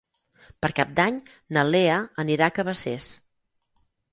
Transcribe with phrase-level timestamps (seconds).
[0.65, 1.19] Per Cap d'Any
[1.57, 3.11] na Lea anirà a Cabacés.